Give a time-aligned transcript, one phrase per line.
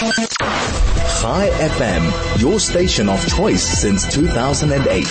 [0.00, 5.04] Chai FM, your station of choice since 2008.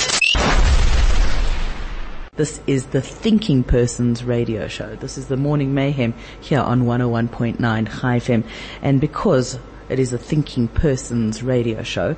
[2.35, 4.96] This is the Thinking Person's radio show.
[4.96, 8.44] This is the Morning Mayhem here on 101.9 Chai FM.
[8.82, 12.16] And because it is a Thinking Person's radio show,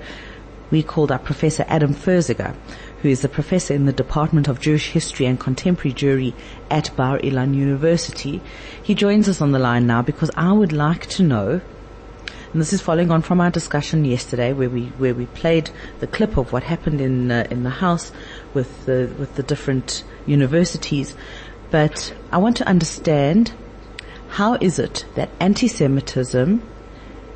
[0.69, 2.55] we called up Professor Adam Ferziger,
[3.01, 6.33] who is a professor in the Department of Jewish History and Contemporary Jewry
[6.69, 8.39] at Bar Ilan University.
[8.81, 11.59] He joins us on the line now because I would like to know
[12.51, 15.69] and this is following on from our discussion yesterday where we, where we played
[16.01, 18.11] the clip of what happened in, uh, in the house
[18.53, 21.15] with the, with the different universities.
[21.69, 23.53] But I want to understand
[24.31, 26.61] how is it that anti-Semitism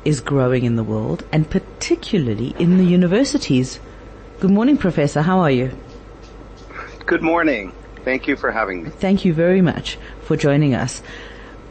[0.04, 3.80] is growing in the world and particularly in the universities?
[4.40, 5.22] Good morning, Professor.
[5.22, 5.72] How are you?
[7.06, 7.72] Good morning.
[8.04, 8.90] Thank you for having me.
[8.90, 11.00] Thank you very much for joining us.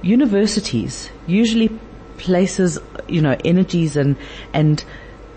[0.01, 1.69] Universities usually
[2.17, 4.15] places, you know, energies and,
[4.53, 4.83] and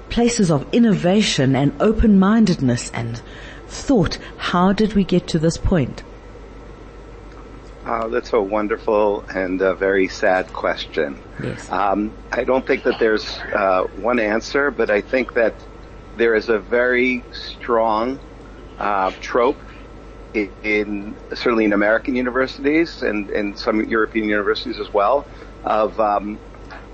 [0.08, 3.20] places of innovation and open-mindedness and
[3.66, 4.18] thought.
[4.36, 6.02] How did we get to this point?
[7.84, 11.18] Uh, that's a wonderful and a very sad question.
[11.42, 11.70] Yes.
[11.72, 15.54] Um, I don't think that there's uh, one answer, but I think that
[16.18, 18.18] there is a very strong
[18.78, 19.56] uh, trope
[20.34, 25.26] in, in, certainly in American universities and, and some European universities as well
[25.64, 26.38] of um,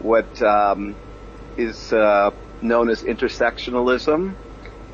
[0.05, 0.98] what um,
[1.56, 4.36] is uh, known as intersectionalism,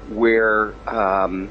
[0.06, 1.50] where um,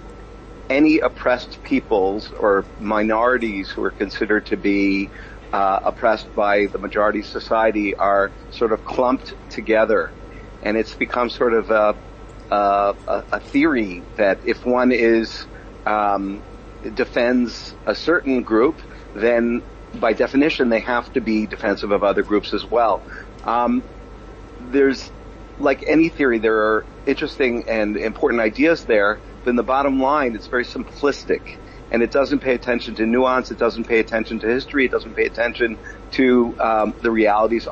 [0.69, 5.11] any oppressed peoples or minorities who are considered to be
[5.51, 10.13] uh, oppressed by the majority society are sort of clumped together,
[10.63, 11.95] and it's become sort of a,
[12.55, 12.95] a,
[13.33, 15.47] a theory that if one is
[15.85, 16.45] um,
[16.93, 18.79] defends a certain group,
[19.13, 23.03] then by definition they have to be defensive of other groups as well.
[23.43, 23.83] Um,
[24.59, 25.11] there's
[25.57, 30.35] like any theory, there are interesting and important ideas there, but in the bottom line,
[30.35, 31.41] it's very simplistic.
[31.91, 35.15] And it doesn't pay attention to nuance, it doesn't pay attention to history, it doesn't
[35.15, 35.79] pay attention
[36.11, 37.67] to um, the realities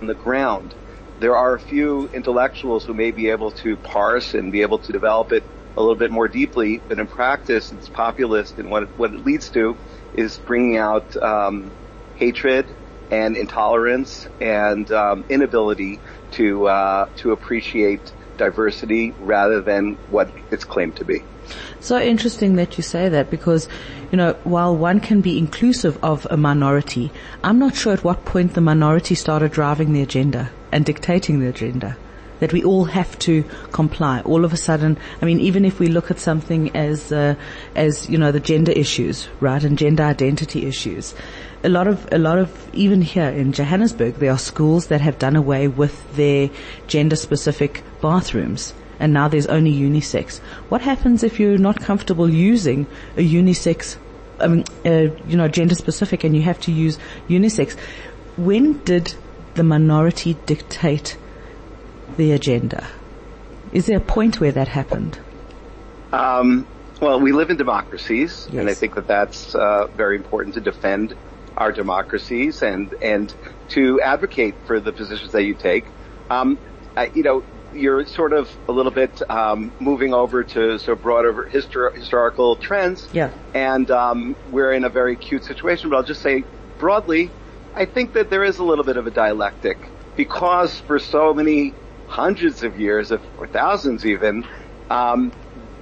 [0.00, 0.74] on the ground.
[1.18, 4.92] There are a few intellectuals who may be able to parse and be able to
[4.92, 5.44] develop it
[5.76, 9.20] a little bit more deeply, but in practice, it's populist, and what it, what it
[9.20, 9.78] leads to
[10.12, 11.74] is bringing out um,
[12.14, 12.76] hatred
[13.10, 16.00] and intolerance and um, inability
[16.32, 21.22] to uh, to appreciate diversity rather than what it's claimed to be.
[21.80, 23.68] So interesting that you say that because,
[24.10, 27.12] you know, while one can be inclusive of a minority,
[27.44, 31.48] I'm not sure at what point the minority started driving the agenda and dictating the
[31.48, 31.96] agenda.
[32.40, 34.20] That we all have to comply.
[34.20, 37.34] All of a sudden, I mean, even if we look at something as, uh,
[37.74, 41.14] as you know, the gender issues, right, and gender identity issues,
[41.64, 45.18] a lot of, a lot of, even here in Johannesburg, there are schools that have
[45.18, 46.50] done away with their
[46.86, 50.38] gender specific bathrooms and now there's only unisex.
[50.68, 52.86] What happens if you're not comfortable using
[53.16, 53.96] a unisex,
[54.40, 56.98] I mean, uh, you know, gender specific and you have to use
[57.28, 57.76] unisex?
[58.36, 59.14] When did
[59.54, 61.16] the minority dictate
[62.16, 62.86] the agenda?
[63.72, 65.18] Is there a point where that happened?
[66.12, 66.66] Um,
[67.00, 68.60] well, we live in democracies, Yes.
[68.60, 71.14] and I think that that's uh, very important to defend
[71.56, 73.32] our democracies and and
[73.70, 75.84] to advocate for the positions that you take.
[76.30, 76.58] Um,
[76.96, 77.42] I, you know,
[77.74, 82.56] you're sort of a little bit um, moving over to sort of broader histor- historical
[82.56, 83.30] trends, Yeah.
[83.54, 85.90] and um, we're in a very acute situation.
[85.90, 86.44] But I'll just say
[86.78, 87.30] broadly,
[87.74, 89.76] I think that there is a little bit of a dialectic
[90.16, 91.74] because for so many
[92.06, 94.44] hundreds of years, if, or thousands even,
[94.90, 95.32] um,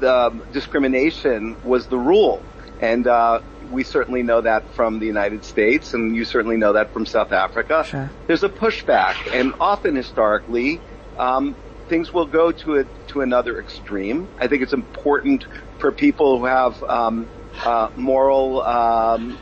[0.01, 2.43] the discrimination was the rule,
[2.81, 3.41] and uh,
[3.71, 7.33] we certainly know that from the United States, and you certainly know that from South
[7.33, 7.85] Africa.
[7.85, 8.11] Sure.
[8.27, 10.81] There's a pushback, and often historically,
[11.19, 11.57] um,
[11.89, 14.29] things will go to a to another extreme.
[14.39, 15.45] I think it's important
[15.79, 17.29] for people who have um,
[17.63, 19.39] uh, moral um,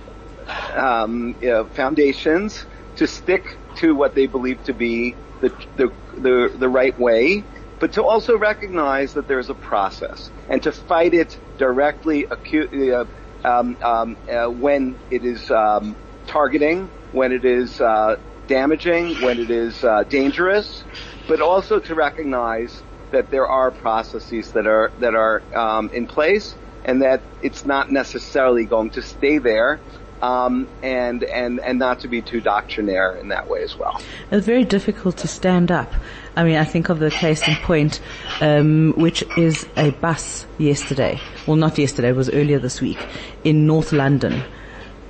[0.74, 2.66] um, you know, foundations
[2.96, 3.44] to stick
[3.76, 7.44] to what they believe to be the, the the the right way,
[7.80, 13.04] but to also recognize that there's a process and to fight it directly, acutely, uh,
[13.44, 15.96] um, um, uh, when it is um,
[16.26, 18.16] targeting, when it is uh,
[18.46, 20.84] damaging, when it is uh, dangerous,
[21.28, 26.54] but also to recognize that there are processes that are that are um, in place
[26.84, 29.80] and that it's not necessarily going to stay there.
[30.22, 34.00] Um, and and and not to be too doctrinaire in that way as well.
[34.30, 35.92] It's very difficult to stand up.
[36.36, 38.00] I mean, I think of the case in point,
[38.40, 43.04] um, which is a bus yesterday, well not yesterday, it was earlier this week,
[43.42, 44.42] in North London,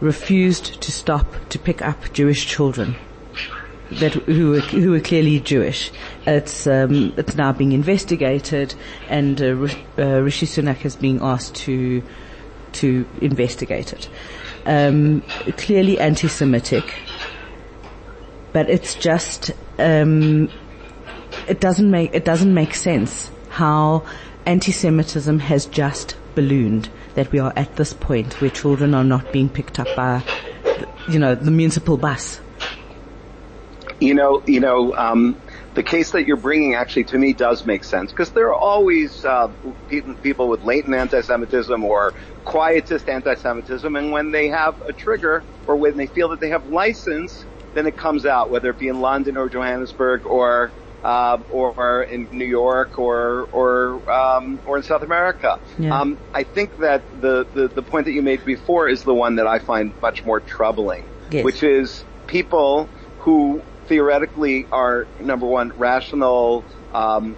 [0.01, 2.97] refused to stop to pick up Jewish children.
[4.01, 5.91] that who were, who were clearly Jewish.
[6.27, 8.75] It's um, it's now being investigated,
[9.09, 9.69] and uh,
[9.99, 12.03] uh, Rishi Sunak is being asked to
[12.73, 14.09] to investigate it.
[14.65, 15.23] Um,
[15.57, 16.85] clearly anti-Semitic,
[18.53, 20.49] but it's just um,
[21.49, 24.05] it doesn't make it doesn't make sense how
[24.47, 26.91] anti-Semitism has just ballooned.
[27.15, 30.23] That we are at this point where children are not being picked up by,
[31.09, 32.41] you know, the municipal bus.
[34.01, 35.37] You know, you know, um,
[35.75, 39.25] the case that you're bringing actually to me does make sense because there are always
[39.25, 39.51] uh,
[40.23, 42.13] people with latent anti-Semitism or
[42.45, 46.69] quietist anti-Semitism, and when they have a trigger or when they feel that they have
[46.69, 50.71] license, then it comes out, whether it be in London or Johannesburg or
[51.03, 55.59] uh, or in New York or or um, or in South America.
[55.79, 55.99] Yeah.
[55.99, 59.37] Um, I think that the, the the point that you made before is the one
[59.37, 61.45] that I find much more troubling, yes.
[61.45, 62.89] which is people
[63.21, 67.37] who theoretically are number one rational, um,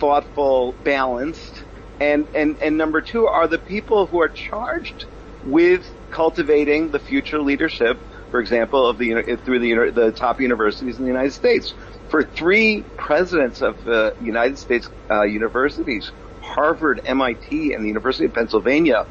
[0.00, 1.62] thoughtful, balanced,
[2.00, 5.06] and and and number two are the people who are charged
[5.44, 7.98] with cultivating the future leadership
[8.32, 11.74] for example, of the through the the top universities in the United States.
[12.08, 16.10] For three presidents of the United States uh, universities,
[16.40, 19.04] Harvard, MIT, and the University of Pennsylvania,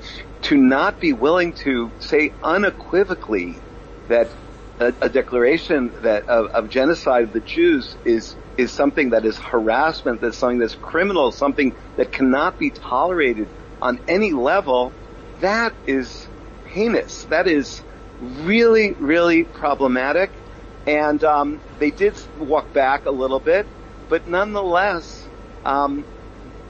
[0.44, 3.64] to not be willing to say unequivocally
[4.08, 4.34] that
[4.82, 9.38] a, a declaration that of, of, genocide of the Jews is is something that is
[9.38, 13.48] harassment, that's something that's criminal, something that cannot be tolerated
[13.82, 14.92] on any level.
[15.40, 16.28] That is
[16.66, 17.26] heinous.
[17.26, 17.82] That is
[18.20, 20.32] really, really problematic.
[20.86, 23.68] And um, they did walk back a little bit,
[24.10, 25.28] but nonetheless,
[25.64, 26.06] um,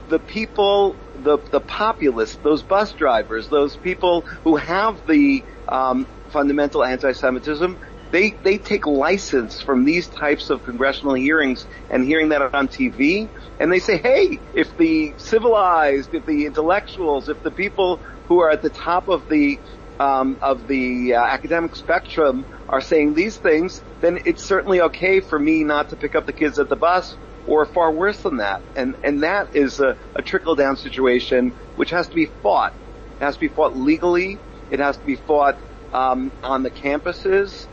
[0.08, 6.84] the people, the the populace, those bus drivers, those people who have the um, fundamental
[6.84, 7.78] anti-Semitism,
[8.12, 13.30] they they take license from these types of congressional hearings and hearing that on TV,
[13.58, 18.50] and they say, hey, if the civilized, if the intellectuals, if the people who are
[18.50, 19.58] at the top of the
[19.98, 25.38] um, of the uh, academic spectrum are saying these things, then it's certainly okay for
[25.38, 27.16] me not to pick up the kids at the bus,
[27.46, 28.62] or far worse than that.
[28.76, 32.72] And and that is a, a trickle down situation which has to be fought.
[33.20, 34.42] It has to be fought legally.
[34.68, 35.56] It has to be fought
[35.92, 37.68] um, on the campuses.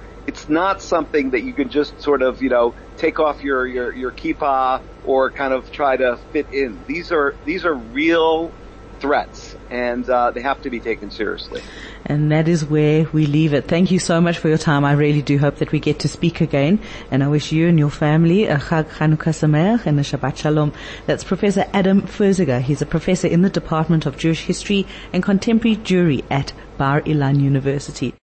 [0.49, 4.11] Not something that you can just sort of you know take off your your your
[4.11, 6.83] kippah or kind of try to fit in.
[6.87, 8.51] These are these are real
[8.99, 11.61] threats, and uh, they have to be taken seriously.
[12.05, 13.67] And that is where we leave it.
[13.67, 14.85] Thank you so much for your time.
[14.85, 16.79] I really do hope that we get to speak again.
[17.11, 20.73] And I wish you and your family a Chag Chanukah Sameach and a Shabbat Shalom.
[21.05, 22.61] That's Professor Adam Ferziger.
[22.61, 27.39] He's a professor in the Department of Jewish History and Contemporary Jewry at Bar Ilan
[27.41, 28.13] University.